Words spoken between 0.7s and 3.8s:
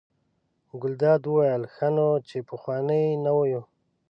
ګلداد وویل: ښه نو چې پخواني نه یو.